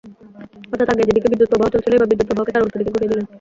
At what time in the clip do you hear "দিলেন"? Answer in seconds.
3.11-3.25